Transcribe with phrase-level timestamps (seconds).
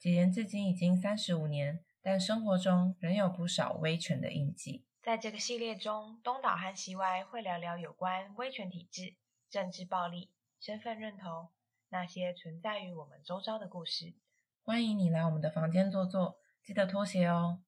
[0.00, 4.86] 解严至今已经三十五年，但生活中仍有不少威权的印记。
[5.02, 9.16] 在这个系列中，东岛和西歪会聊聊有关威权体制、
[9.50, 11.50] 政治暴力、身份认同
[11.90, 14.14] 那些存在于我们周遭的故事。
[14.62, 17.60] 欢迎你来我们的房间坐坐，记得脱鞋哦。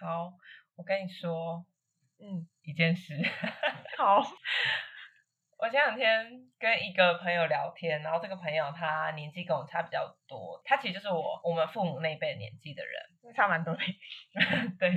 [0.00, 0.32] 好，
[0.74, 1.64] 我跟你说
[2.18, 3.14] 嗯，一件事。
[3.96, 4.20] 好，
[5.62, 6.26] 我前两天
[6.58, 13.34] 跟一个朋友聊天，然后这个朋友他年纪跟我差比较多，他其实就是我我们父母那一辈年纪的人。
[13.36, 13.80] 差蛮多的。
[14.80, 14.96] 对，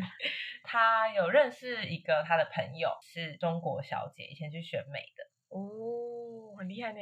[0.64, 5.26] 他有认识一个他的朋友是中国小姐，以前去选美的。
[5.50, 7.00] 哦，很厉害呢。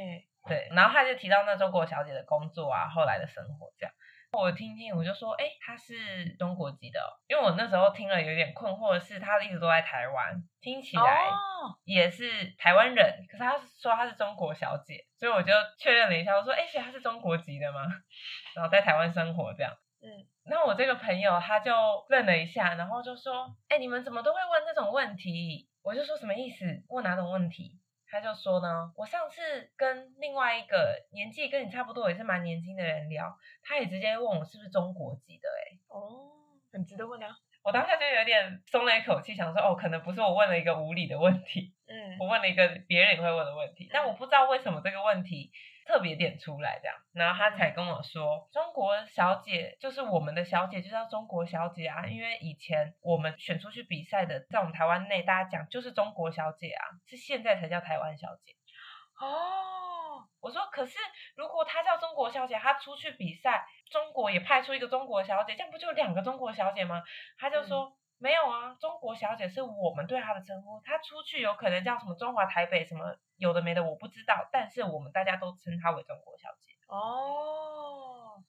[0.48, 3.94] 对，然后他就提到那中国小姐的工作啊，后来的生活这样。
[4.34, 17.82] 我听听，我就说，哎，他是中国籍的哦、因为我那时候听了有点困惑的是，他一直都在台湾，听起来哦，也是台湾人，可是他说他是中国小姐，所以我就确认了一下，我说，哎，所以他是中国籍的吗？
[18.56, 19.74] 然后在台湾生活这样。
[20.02, 20.08] 嗯，
[20.46, 21.74] 那我这个朋友他就
[22.08, 26.66] 愣了一下，然后就说：“哎、你们怎么都会问这种问题？”我就说什么意思？
[26.88, 27.81] 问哪种问题？
[28.12, 36.30] 他就说呢，我上次跟另外一个年纪跟你差不多，也是蛮年轻的人聊，他也直接问我是不是中国籍的、哎，哦，
[36.74, 37.38] 很值得问啊。
[37.64, 45.52] 我当下就有点松了一口气，想说哦，可能不是我问了一个无理的问题，嗯我问了一个别人也会问的问题，但我不知道为什么这个问题
[45.86, 58.54] 特别点出来这样，然后他才跟我说，中国小姐就是我们的小姐，就叫中国小姐啊，因为以前我们选出去比赛的，在我们台湾内大家讲就是中国小姐啊，是现在才叫台湾小姐。
[59.20, 60.98] 哦，我说，可是
[61.36, 67.04] 如果她叫中国小姐，她出去比赛，中国也派出一个中国小姐，这样不就两个中国小姐吗？
[67.38, 76.72] 他就说、没有啊，中国小姐是我们对她的称呼，她出去有可能叫什么中华台北什么有的没的我不知道，但是我们大家都称她为中国小姐。
[76.88, 78.44] 哦，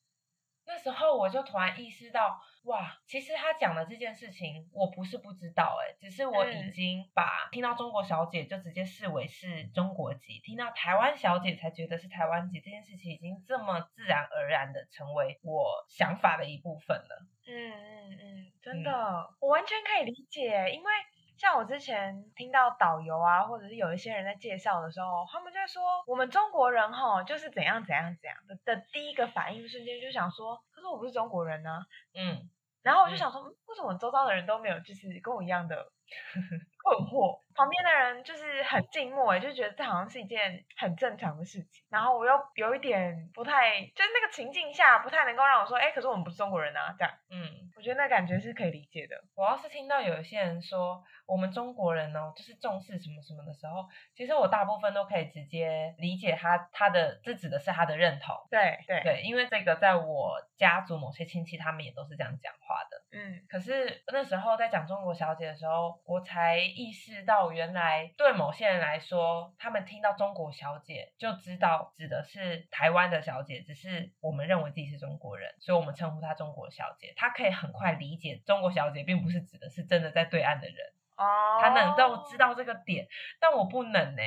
[0.65, 17.27] 那时候我就突然意识到，哇，其实他讲的这件事情，我不是不知道、欸，只是我已嗯经把听到中国小姐就直接视为是中国籍，听到台湾小姐才觉得是台湾籍，这件事情已经这么自然而然的成为我想法的一部分了。
[17.45, 20.93] 嗯嗯嗯，真的，我完全可以理解，因为
[21.37, 31.85] 像我之前听到导游啊，或者是有一些人在介绍的时候，他们就会说我们中国人哈就是怎样怎样怎样的的第一个反应瞬间就想说，可是我不是中国人呢、
[32.15, 32.49] 嗯，
[32.83, 35.91] 然后我就嗯想说，嗯为什么周遭的人都没有就是跟我一样的
[36.85, 37.41] 困惑？
[37.55, 41.85] 旁边的人就是很静默，哎，就觉得这好像是一件很正常的事情。
[41.91, 47.15] 然后我又有一点不太，就是那个情境下不太能够让我说，哎，可是我们不是中国人啊，这样。
[47.31, 49.17] 嗯，我觉得那感觉是可以理解的。
[49.35, 53.85] 我要是听到有一些人说我们中国人哦，就是重视什么什么的时候，
[54.15, 58.37] 其实我大部分都可以直接理解他他的这指的是他的认同。
[58.49, 63.03] 对对，对，因为这个在我家族某些亲戚他们也都是这样讲话的。
[63.15, 77.13] 嗯可是那时候在讲中国小姐的时候，我才意识到，原来对某些人来说，他们听到中国小姐就知道指的是台湾的小姐，只是我们认为自己是中国人，所以我们称呼她中国小姐。
[77.17, 80.77] 她可以很快理解中国小姐并不是指的是真的在对岸的人，
[81.17, 83.09] 哦，她能够知道这个点，
[83.41, 84.23] 但我不能呢、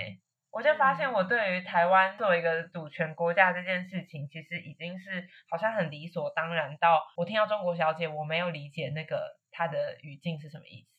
[0.51, 10.89] 我就发现，嗯我对于台湾作为一个主权国家这件事情，其实已经是好像很理所当然到我听到中国小姐，我没有理解那个她的语境是什么意思。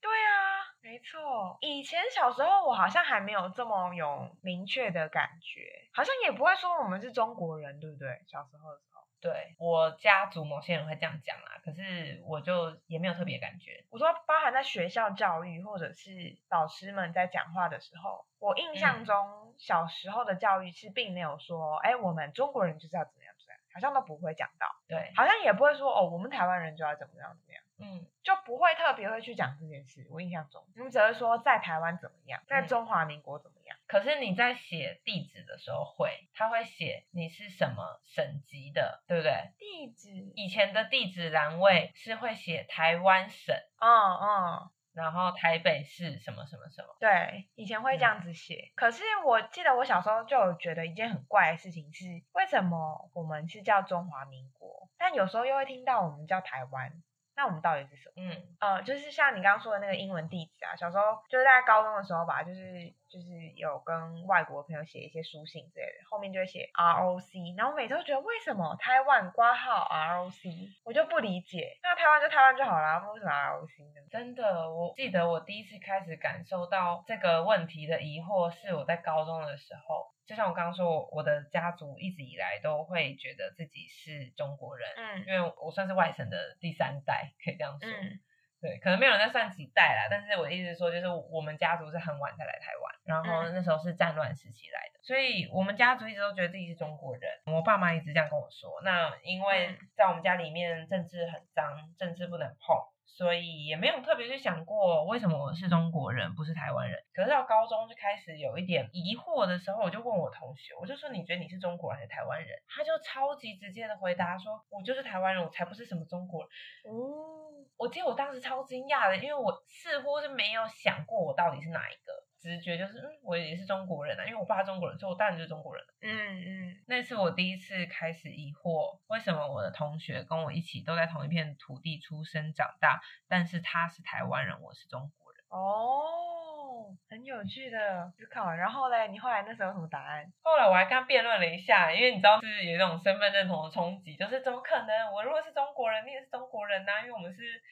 [0.00, 1.56] 对啊，没错。
[1.60, 5.60] 以前小时候我好像还没有这么有明确的感觉，
[5.92, 8.08] 好像也不会说我们是中国人，对不对？
[8.26, 8.91] 小时候的时候，
[9.22, 13.84] 对我家族某些人会这样讲啦，可是我就也没有特别感觉。
[13.88, 27.62] 我说包含在学校教育或者是老师们在讲话的时候，我印象嗯中小时候的教育是并没有说，哎，我们中国人就是要怎么样怎么样，好像都不会讲到，对，好像也不会说哦，我们台湾人就要怎么样怎么样。
[27.78, 33.61] 嗯，就不会特别会去讲这件事，我印象中，你们只会说在台湾怎么样，在嗯中华民国怎么样。
[33.92, 39.52] 可是你在写地址的时候会，他会写你是什么省级的，对不对？
[39.58, 46.96] 地址，以前的地址栏位是会写台湾省，嗯嗯，然后台北市什么什么什么。
[47.00, 48.72] 对，以前会这样子写。
[48.76, 56.90] 可是我记得我小时候就有觉得一件很怪的事情是，为什么我们是叫中华民国，但有时候又会听到我们叫台湾，
[57.36, 58.14] 那我们到底是什么？
[58.16, 70.48] 嗯呃，就是像你刚刚说的那个英文地址啊，小时候就是在高中的时候吧，就是就是有跟外国朋友写一些书信之类的，后面就会写 R O C，然后我每次都觉得为什么台湾挂号 R O C，
[70.82, 74.00] 我就不理解，那台湾就台湾就好啦，为什么 R O C 呢？
[74.10, 80.10] 真的，我记得我第一次开始感受到这个问题的疑惑，是我在高中的时候。
[80.24, 87.90] 就像我刚刚说，我我的家族一直以来都会觉得自己是中国人，嗯因为我算是外省的第三代，可以这样说。
[87.90, 88.20] 嗯
[88.62, 97.28] 对，可能没有人在算几代啦，但是我的意思是说，就是我们家族是很晚才来台湾，然后嗯那时候是战乱时期来的，所以我们家族一直都觉得自己是中国人。
[97.46, 98.80] 我爸妈一直这样跟我说。
[98.84, 102.76] 那因为嗯在我们家里面政治很脏，政治不能碰，
[103.14, 106.98] 所以也没有特别去想过为什么我是中国人，不是台湾人。
[107.12, 112.48] 可是到高中就开始有一点疑惑的时候，我就问我同学，我就说你觉得你是中国人还是台湾人？
[112.66, 116.48] 他就超级直接的回答说，我就是台湾人，我才不是什么中国人。
[116.94, 125.84] 哦，我记得我当时超惊讶的，因为我似乎是没有想过我到底是哪一个，直觉就是嗯，我也是中国人啊，因为我爸中国人，所以我当然就是中国人。
[126.02, 135.44] 嗯嗯那是我第一次开始疑惑，为什么我的同学跟我一起都在同一片土地出生长大，但是他是台湾人，我是中国人。
[135.48, 138.50] 哦，很有趣的思考。
[138.52, 140.24] 然后嘞，你后来那时候有什么答案？
[140.42, 145.12] 后来我还跟他辩论了一下，因为你知道是有一种身份认同的冲击，就是怎么可能？
[145.12, 147.62] 我如果是中国人，你也是中国人呐、因为我们是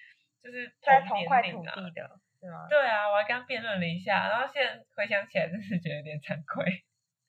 [0.43, 2.67] 就是在同块土地的是吗？
[2.69, 6.65] 对啊，我还跟他辩论了一下，然后现在回想起来，真是觉得有点惭愧。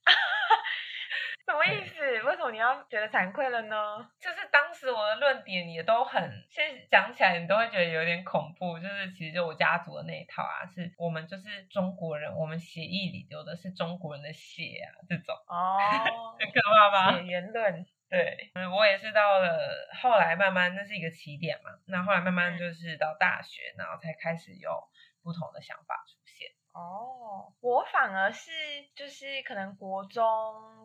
[1.45, 1.99] 什么意思？
[2.23, 3.75] 为什么你要觉得惭愧了呢？
[4.21, 8.79] 就是当时我的论点也都很，现在讲起来你都会觉得有点恐怖。
[8.79, 17.17] 就是其实就我家族的那一套啊，是我们就是中国人，我们血液里流的是中国人的血啊，这种哦，很可怕吧？
[17.17, 19.57] 血缘论，对，嗯，我也是到了
[20.03, 21.71] 后来慢慢，那是一个起点嘛。
[21.87, 24.83] 那后来慢慢嗯就是到大学，然后才开始有
[25.23, 26.51] 不同的想法出现。
[26.73, 28.51] 哦，我反而是
[28.95, 30.23] 就是可能国中、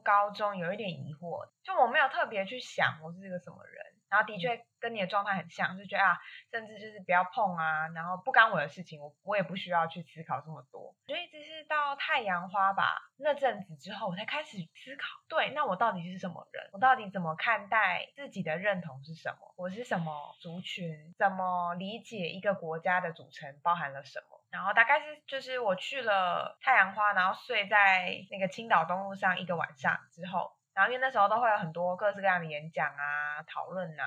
[0.04, 6.16] 高中有一点疑惑，就我没有特别去想我是个什么人，然后的确跟你的状态很像，就觉得啊，
[6.50, 10.94] 甚至就是不要碰啊，然后不干我的事情，我我也不需要去思考这么多。
[11.06, 16.68] 就一直是到太阳花吧那阵子之后，我才开始思考，对，那我到底是什么人？
[16.72, 19.54] 我到底怎么看待自己的认同是什么？
[19.56, 21.14] 我是什么族群？
[21.18, 24.40] 怎么理解一个国家的组成包含了什么？
[24.50, 34.04] 然后大概是就是我去了太阳花，然后睡在那个青岛东路上一个晚上之后，然后因为那时候都会有很多各式各样的演讲啊、讨论啊，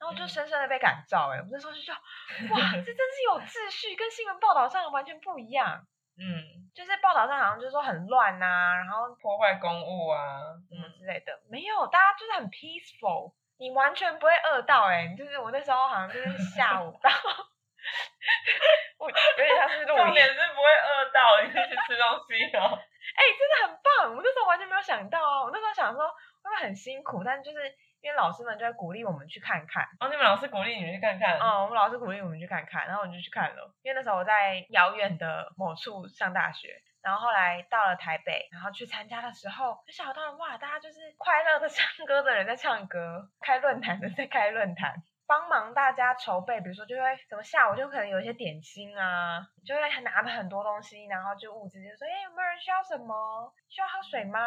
[0.00, 5.86] 然后就嗯深深的被感召、欸，哎，我那时候就觉得，哇， 这真是有秩序，跟新闻报道上完全不一样。
[6.18, 17.08] 嗯，就是报道上好像就是说很乱呐、然后破坏公物啊，什么嗯，之类的，没有，大家就是很 peaceful，你完全不会饿到、欸，哎，就是我那时候好像就是下午到，
[18.98, 22.76] 我有点像是重点是不会饿到，你是去吃东西哦。
[23.16, 24.14] 哎、真的很棒！
[24.14, 26.08] 我那时候完全没有想到啊，我那时候想说
[26.42, 27.58] 会不会很辛苦，但就是
[28.00, 31.38] 因为老师们就在鼓励我们去看看，哦，你们老师鼓励你们去看看。
[31.38, 33.72] 嗯，我们老师鼓励我们去看看，然后我们就去看了。
[33.82, 44.94] 因为那时候我在遥远的某处上大学，然后后来到了台北，然后去参加的时候，就想到哇，大家就是快乐的唱歌的人在唱歌，开论坛的在开论坛。
[45.30, 53.54] 帮忙大家筹备，比如说就会怎么下午就可能有一些点心啊，就会拿了很多东西，然后就物资就说，哎、有没有人需要什么？
[53.68, 54.40] 需要喝水吗？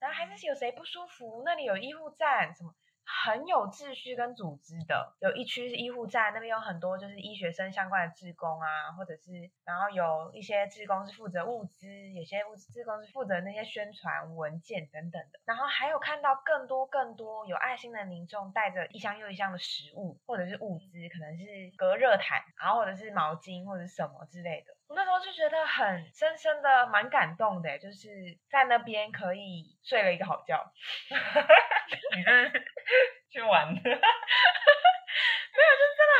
[0.00, 1.44] 然后还是有谁不舒服？
[1.44, 2.74] 那里有医护站什么？
[3.06, 21.44] 很有秩序跟组织的，有一区是医护站，那边有很多就是医学生相关的志工啊，或者是然后有一些志工是负责物资，有些物志工是负责那些宣传文件等等的，然后还有看到更多更多有爱心的民众带着一箱又一箱的食物或者是物资，可能是
[21.76, 24.74] 隔热毯，然后或者是毛巾或者是什么之类的。
[24.88, 30.56] 我那时候就觉得很深深的蛮感动的，就是在那边可以睡了一个好觉。
[33.30, 36.14] 去玩的， 没有，就是真的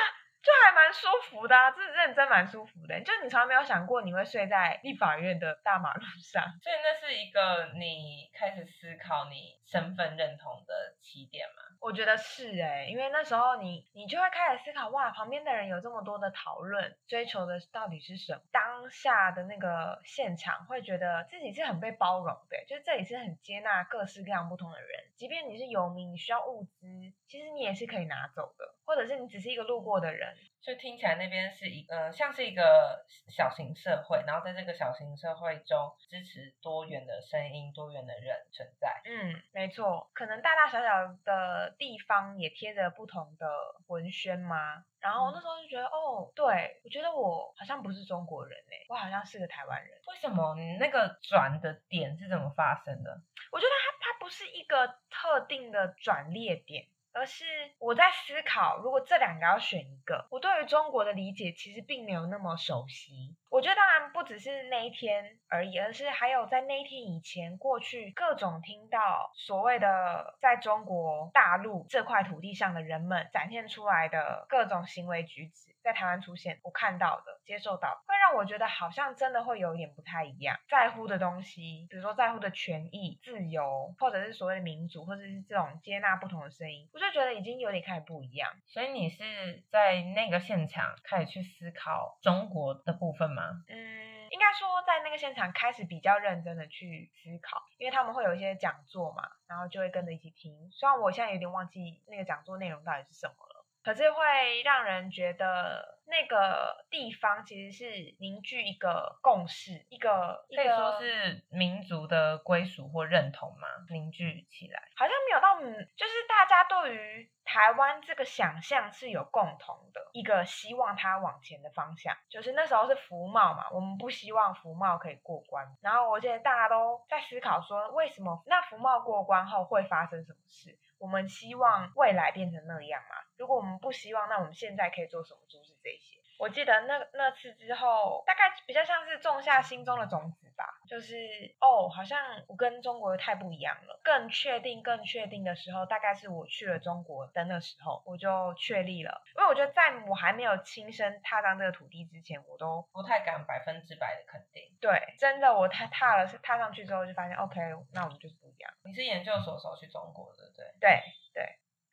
[0.64, 3.00] 还蛮舒服的、啊，这认真蛮舒服的。
[3.02, 11.62] 就你从来没有想过你会睡在立法院的大马路上，所以那是一个你开始思考你身份认同的起点吗？
[11.80, 18.40] 我觉得是哎、因为那时候你你就会开始思考，哇，旁边的人有这么多的讨论，追求的到底是什么？
[18.50, 26.86] 当下的那个现场会觉得自己是很被包容的、就是这里是很接纳各式各样不同的人，即便你是游民，你需要物资，
[27.28, 39.00] 其实你也是可以拿走的，或者是你只是一个路过的人，就听起来那边是一呃，像是一个小型社会，然后在这个小型社会中支持多元的声音、多元的人存在。
[39.04, 43.46] 嗯，没错，可能大大小小的地方也贴着不同的
[43.86, 44.84] 文宣吗。
[44.98, 49.90] 然后那时候就觉得，哦，对，我觉得我好像不是中国人哎，我好像是个台湾人。
[50.08, 53.22] 为什么你那个转的点是怎么发生的？
[53.52, 57.46] 我觉得它它不是一个特定的转捩点，而是
[57.78, 63.34] 我在思考，如果这两个要选一个，我对于中国的理解其实并没有那么熟悉。
[63.48, 88.52] 我觉得当然不只是那一天而已，而是还有在那一天以前过去各种听到所谓的在中国大陆这块土地上的人们展现出来的各种行为举止，在台湾出现，我看到的、接受到，会让我觉得好像真的会有一点不太一样，在乎的东西，比如说在乎的权益、自由，或者是所谓的民主，或者是这种接纳不同的声音，我就觉得已经有点开始不一样。
[88.66, 93.44] 所以你是在那个现场开始去思考中国的部分吗？
[93.68, 100.68] 嗯，应该说在那个现场开始比较认真的去思考，因为他们会有一些讲座嘛，然后就会跟着一起听。
[100.72, 103.55] 虽然我现在有点忘记那个讲座内容到底是什么了，
[103.86, 114.82] 可是会让人觉得那个地方其实是凝聚一个共识，一个可以说是民族的归属或认同嘛，凝聚起来。
[114.96, 130.76] 好像没有到，嗯，就是大家对于台湾这个想象是有共同的一个希望它往前的方向，就是那时候是服贸嘛，我们不希望服贸可以过关，然后我觉得大家都在思考说，为什么那服贸过关后会发生什么事？
[130.98, 133.16] 我们希望未来变成那样吗？
[133.36, 136.16] 如果我们不希望，那我们现在可以做什么就是这些？
[136.38, 141.16] 我记得那那次之后，大概比较像是种下心中的种子吧，就是
[141.60, 144.00] 哦，好像我跟中国太不一样了。
[144.02, 149.22] 更确定、更确定的时候，大概是我去了中国的那时候，我就确立了。
[149.36, 154.62] 因为我觉得，在我还没有亲身踏上这个土地之前，我都不太敢百分之百的肯定。
[154.80, 157.60] 对，真的，我踏踏了是踏上去之后，就发现 OK，
[157.92, 158.72] 那我们就是不一样。
[158.84, 161.02] 你是研究所时候去中国的，对对
[161.34, 161.44] 对。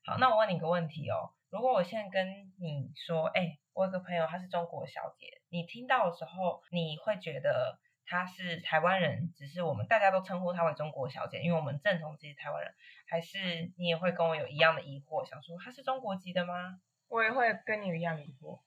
[0.05, 1.31] 好，那我问你个问题哦。
[1.49, 12.73] 如果我现在跟你说，哎，我有个朋友，她是中国小姐，你听到的时候，你会觉得她是台湾人，只是我们大家都称呼她为中国小姐，因为我们正统自己台湾人，
[13.07, 16.79] 还是你也会跟我有一样的疑惑，想说她是中国籍的吗？
[17.09, 18.61] 我也会跟你一样疑惑，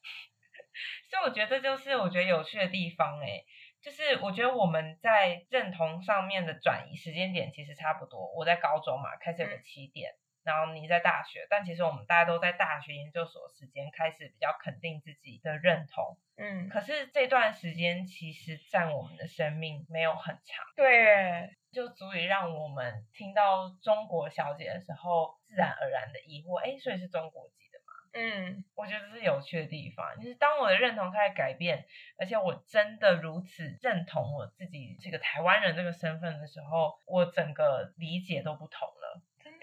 [1.10, 3.44] 所以我觉得这就是我觉得有趣的地方，哎，
[3.82, 10.12] 就是我觉得我们在认同上面的转移时间点其实差不多，我在高中嘛，开始有个起点。
[10.46, 27.92] 然后你在大学，但其实我们大家都在大学研究所时间开始比较肯定自己的认同，嗯，可是这段时间其实占我们的生命没有很长，对，就足以让我们听到中国小姐的时候，自然而然的疑惑，哎，所以是中国籍的吗？
[28.12, 31.84] 嗯，我觉得这是有趣的地方，就是当我的认同开始改变，
[32.18, 38.88] 而且我真的如此认同我自己这个台湾人这个身份的时候，我整个理解都不同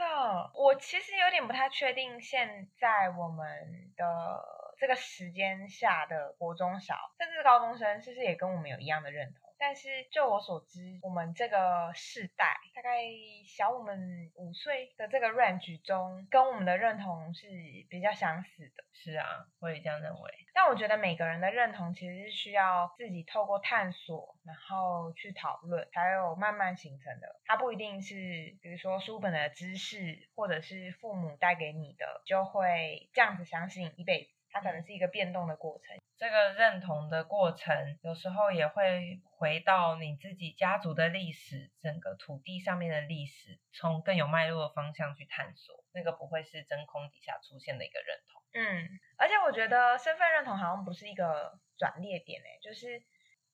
[0.04, 3.48] 的，我其实有点不太确定，现在我们
[3.96, 9.43] 的这个时间下的国中小甚至高中生，是不是也跟我们有一样的认同？
[9.58, 13.02] 但是就我所知，我们这个世代大概
[13.46, 17.48] 小我们五岁的这个 range 中，跟我们的认同是
[17.90, 18.84] 比较相似的。
[18.92, 19.26] 是啊，
[19.60, 20.32] 我也这样认为。
[20.54, 27.40] 但我觉得每个人的认同其实是需要自己透过探索，然后去讨论，才有慢慢形成的。
[27.46, 28.14] 它不一定是，
[28.62, 34.33] 比如说书本的知识，或者是父母带给你的，就会这样子相信一辈子。
[34.54, 35.98] 它可能是一个变动的过程。
[36.16, 48.42] 这个认同的过程，有时候也会回到你自己家族的历史，整个土地上面的历史，从更有脉络的方向去探索，那个不会是真空底下出现的一个认同。
[48.54, 53.04] 嗯，而且我觉得身份认同好像不是一个转捩点诶，就是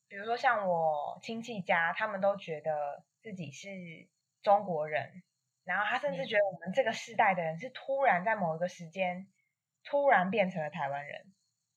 [0.10, 3.70] 比如说像我亲戚家，他们都觉得自己是
[4.44, 5.24] 中国人，
[5.64, 9.28] 然后他甚至觉得我们这个世代的人是突然在某一个时间
[9.84, 11.34] 突然变成了台湾人。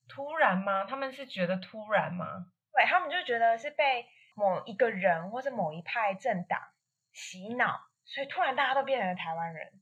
[0.09, 0.85] 突然吗？
[0.85, 2.51] 他们是觉得突然吗？
[2.73, 4.05] 对他们就觉得是被
[4.35, 6.59] 某一个人或是某一派政党
[7.11, 9.81] 洗脑，所以突然大家都变成了台湾人，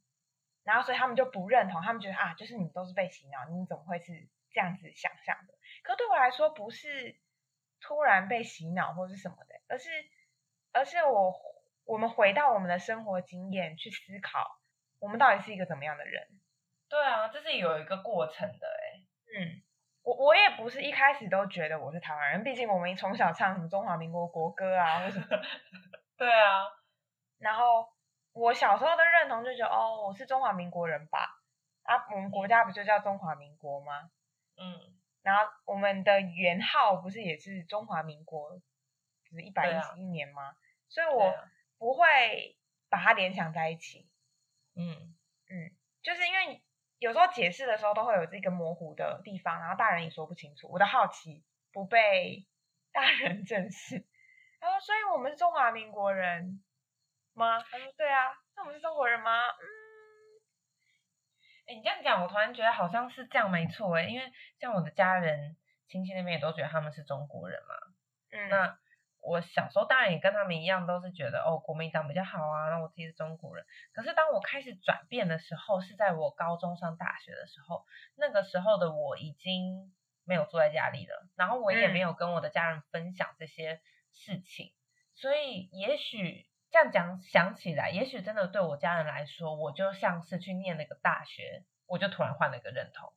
[0.64, 5.54] 然后所以他们就不认同，他们觉得啊，就是你们都是被洗脑，你们怎么会是这样子想象的？
[5.84, 7.18] 可对我来说，不是
[7.82, 9.90] 突然被洗脑或是什么的，而是
[10.72, 11.34] 而是我
[11.86, 14.60] 我们回到我们的生活经验去思考，
[15.00, 16.28] 我们到底是一个怎么样的人？
[16.92, 19.00] 对啊，这是有一个过程的，哎，
[19.40, 19.64] 嗯。
[20.04, 25.26] 我我也不是一开始都觉得我是台湾人，毕竟我们从小唱什么中华民国国歌啊，或什么。
[26.18, 26.66] 对啊。
[27.38, 27.88] 然后
[28.34, 31.40] 我小时候的认同就觉得，哦，我是中华民国人吧？
[31.84, 34.10] 啊，我们国家不就叫中华民国吗？
[34.58, 35.00] 嗯。
[35.22, 38.58] 然后我们的元号不是也是中华民国，
[39.30, 40.56] 就是一百一十一年吗？
[40.90, 41.32] 所以我
[41.78, 42.58] 不会
[42.90, 44.10] 把它联想在一起。
[44.76, 45.16] 嗯
[45.48, 45.72] 嗯，
[46.02, 46.62] 就是因为。
[47.02, 50.70] 有时候解释的时候都会有这个模糊的地方，然后大人也说不清楚。
[50.72, 51.44] 我的好奇
[51.74, 52.46] 不被
[52.92, 54.06] 大人 正视。
[54.60, 56.64] 他说：“所以我们是中华民国人
[57.34, 59.66] 吗？”他说：“对啊，那我们是中国人吗？”嗯，
[61.66, 64.04] 哎，你这样讲，我突然觉得好像是这样，没错哎。
[64.04, 67.74] 因为像我的家人亲戚那边也都觉得他们是中国人嘛。
[68.30, 68.78] 嗯，那
[69.22, 73.66] 我小时候当然也跟他们一样，都是觉得哦，国民党比较好啊，那我自己是中国人。
[73.94, 77.86] 可是当我开始转变的时候，是在我高中上大学的时候，
[78.16, 79.94] 那个时候的我已经
[80.26, 83.80] 没有住在家里了，然后我也没有跟我的家人分享这些
[84.12, 84.74] 事情，
[85.14, 93.14] 所以也许这样讲想起来，也许真的对我家人来说，我就像是去念那个大学，我就突然换了一个认同。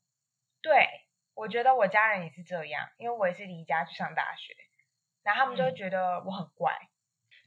[0.60, 0.88] 对，
[1.34, 4.54] 我觉得我家人也是这样，因为我也是离家去上大学，
[5.24, 6.78] 然后他们就会嗯觉得我很怪。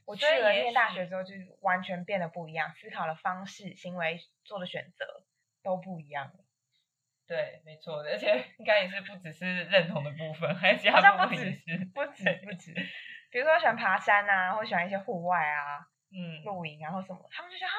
[0.04, 5.24] 我去了念大学之后，就完全变得不一样，思考的方式、行为、做的选择
[5.62, 6.44] 都不一样了。
[7.26, 11.84] 对，没错，而且应该也是不只是认同的部分，还有其好像不他部分也止是。
[11.92, 12.72] 不止不止，
[13.30, 17.76] 比如说喜欢爬山啊，或喜欢一些户外啊、嗯，露营啊或什么，他们就觉得啊，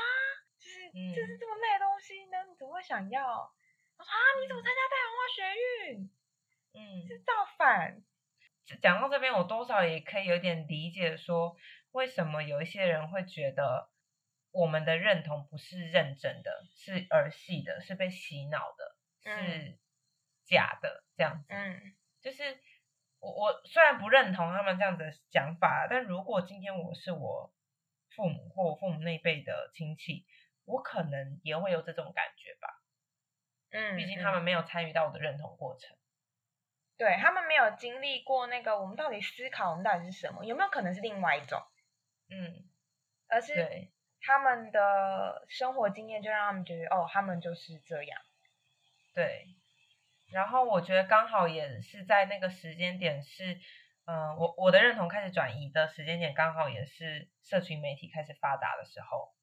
[0.60, 3.26] 就是、嗯这是这么累的东西呢，你怎么会想要？
[3.98, 6.12] 我说啊，你怎么参加太阳花学运？
[6.76, 8.04] 嗯，是造反？
[8.78, 11.56] 讲到这边，我多少也可以有点理解，说
[11.92, 13.90] 为什么有一些人会觉得
[14.52, 19.80] 我们的认同不是认真的，是儿戏的，是被洗脑的，嗯是
[20.46, 21.54] 假的，这样子。
[21.54, 22.60] 嗯就是
[23.20, 27.54] 我我虽然不认同他们这样的讲法，但如果今天我是我
[28.10, 30.26] 父母或我父母那辈的亲戚，
[30.66, 32.84] 我可能也会有这种感觉吧。
[33.72, 35.96] 嗯，毕竟嗯他们没有参与到我的认同过程。
[37.00, 40.44] 对他们没有经历过那个，我们到底思考我们到底是什么？
[40.44, 41.60] 有没有可能是另外一种？
[42.30, 42.68] 嗯，
[43.30, 43.88] 而是，
[44.22, 48.20] 他们的生活经验就让他们觉得，哦，他们就是这样。
[49.16, 49.46] 对，
[50.32, 53.58] 然后我觉得刚好也是在那个时间点是，
[54.06, 59.34] 嗯、我我的认同开始转移的时间点，刚好也是社群媒体开始发达的时候，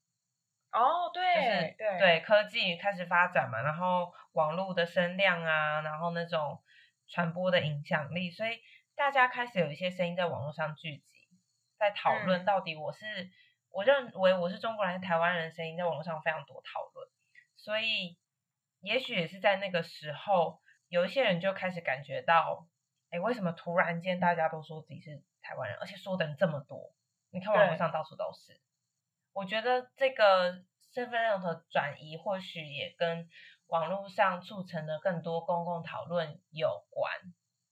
[0.71, 6.61] 哦，对就对是对对科技开始发展嘛，然后网络的声量啊，然后那种
[7.07, 8.59] 传播的影响力，所以
[8.95, 11.03] 大家开始有一些声音在网络上聚集，
[11.77, 13.29] 在讨论嗯到底我是、
[13.69, 17.07] 我认为我是中国人还是台湾人的声音，在网络上非常多讨论，
[17.55, 18.17] 所以
[18.81, 22.67] 也许也是在那个时候，有一些人就开始感觉到，
[23.09, 26.93] 哎，为什么突然间大家都说自己是台湾人，而且说的人这么多？
[27.29, 28.59] 你看网络上到处都是。
[29.33, 33.29] 我觉得这个身份认同的转移，或许也跟
[33.67, 37.11] 网络上促成了更多公共讨论有关，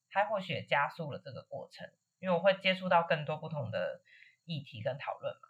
[0.10, 4.02] 它或许也加速了这个过程，因为我会接触到更多不同的
[4.46, 5.42] 议题跟讨论嘛。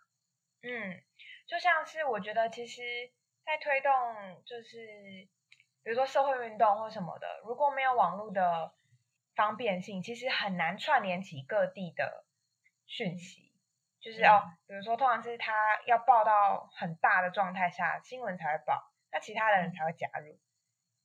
[0.62, 1.04] 嗯，
[1.48, 2.82] 就像是我觉得，其实，
[3.44, 3.92] 在推动
[4.46, 4.78] 就是
[5.84, 8.74] 比如说社会运动或什么的，如果没有网络的
[9.36, 12.26] 方便性，其实很难串联起各地的
[12.88, 13.54] 讯息。
[14.00, 15.54] 就是嗯哦，比如说，通常是他
[15.88, 20.38] 要报到很大的状态下，新闻才会报，那其他的人才会加入。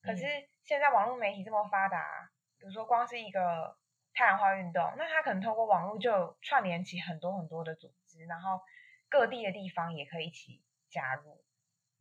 [0.02, 0.26] 可是
[0.64, 3.78] 现在网络媒体这么发达，比如说光是一个
[4.14, 8.60] 太阳花运动，那他可能透过网络就串联起很多很多的组织，然后
[9.08, 11.40] 各地的地方也可以一起加入。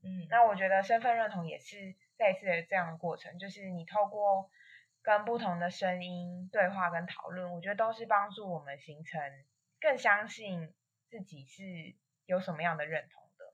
[0.02, 4.50] 嗯，那我觉得身份认同也是类似的这样的过程，就是你透过
[5.04, 9.22] 跟不同的声音对话跟讨论，我觉得都是帮助我们形成
[9.80, 10.74] 更相信
[11.10, 11.95] 自己是
[12.26, 13.54] 有什么样的认同的。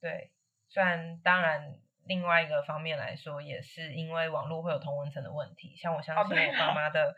[0.00, 0.32] 对，
[0.70, 1.74] 虽然当然
[2.06, 7.14] 另外一个方面来说，也是因为网络会有同文层的问题，像我相信我爸妈的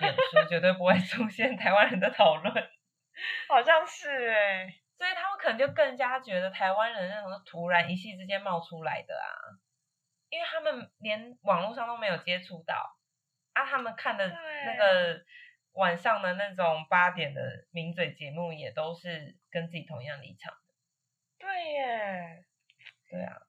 [0.00, 2.52] 脸书绝对不会出现台湾人的讨论。
[3.48, 4.66] 好像是哎、
[4.98, 9.28] 所以他们可能就更加觉得台湾人那种是突然一夕之间冒出来的啊，
[10.30, 12.96] 因为他们连网络上都没有接触到
[13.52, 15.22] 啊，他们看的那个
[15.74, 17.40] 晚上的那种八点的
[17.70, 20.58] 名嘴节目，也都是跟自己同样立场的。
[21.38, 22.44] 对耶，
[23.08, 23.42] 对啊，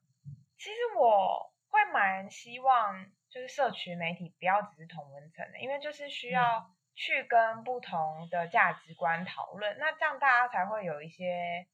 [0.57, 11.67] 其实我会蛮希望，就是社群媒体不要只是同文层的，因为就是需要去跟不同的价值观讨论，那这样大家才会有一些，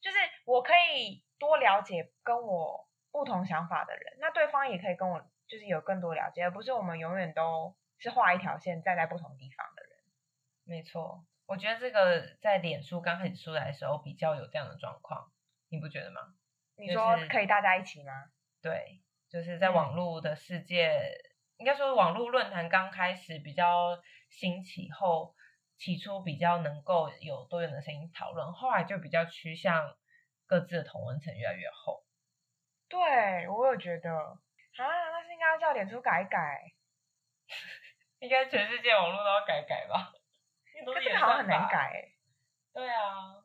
[0.00, 9.90] 就是我可以多了解跟我不同想法的人，那对方也可以跟我就是有更多了解，而不是我们永远都是画一条线站在不同地方的人。
[10.64, 15.30] 没错，我觉得这个在脸书刚开始出来的时候比较有这样的状况，
[15.68, 16.34] 你不觉得吗？
[16.76, 18.12] 你就是说可以大家一起吗？
[18.62, 20.90] 对，就是在嗯网络的世界，
[21.56, 25.34] 应该说网络论坛刚开始比较兴起后，
[25.76, 29.96] 起初比较能够有多元的声音讨论，后来就比较趋向
[30.46, 32.04] 各自的同文层越来越厚。
[32.88, 34.38] 对我有觉得啊，
[34.78, 36.72] 那是应该要叫脸书改一改。
[38.20, 40.12] 应该全世界网络都要改改吧？
[40.74, 41.46] 这个好像很。
[41.46, 42.08] 难改哎。
[42.72, 43.43] 对啊，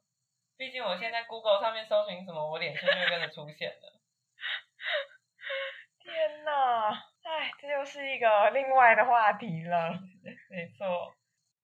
[0.59, 4.01] 毕竟我现在 Google 上面搜寻什么，我脸书就会跟着出现了。
[6.03, 6.89] 天呐，
[7.23, 9.91] 哎，这又是一个另外的话题了。
[10.51, 11.13] 没错，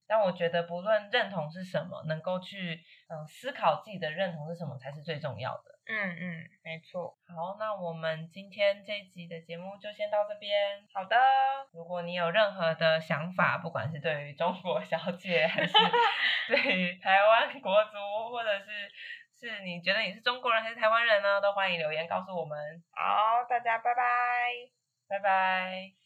[0.08, 2.80] 但我觉得不论认同是什么，能够去
[3.10, 5.75] 嗯思考自己的认同是什么才是最重要的。
[5.88, 7.16] 嗯嗯，没错。
[7.28, 10.82] 好，那我们今天这一集的节目就先到这边。
[10.94, 11.16] 好的，
[11.74, 15.74] 如果你有任何的想法，不管是对于中国小姐，还是
[16.50, 17.98] 对于台湾国足，
[18.32, 18.90] 或者是
[19.40, 22.58] 是你觉得你是中国人还是台湾人呢，都欢迎留言告诉我们。
[22.92, 24.02] 好，大家拜拜。
[25.08, 26.05] 拜拜。